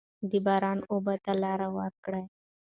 [0.29, 2.25] د باران اوبو ته لاره ورکړئ.